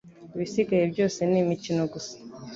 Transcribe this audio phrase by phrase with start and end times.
[0.35, 2.15] Ibisigaye byose ni imikino gusa